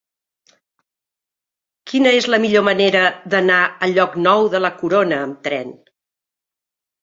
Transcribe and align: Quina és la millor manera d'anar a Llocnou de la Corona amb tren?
Quina 1.91 2.13
és 2.19 2.27
la 2.35 2.39
millor 2.45 2.65
manera 2.69 3.03
d'anar 3.35 3.59
a 3.67 3.91
Llocnou 3.93 4.49
de 4.55 4.63
la 4.67 4.73
Corona 4.81 5.21
amb 5.27 5.39
tren? 5.51 5.77